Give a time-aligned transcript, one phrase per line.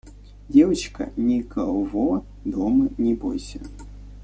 [0.49, 3.61] «Девочка, никого дома не бойся.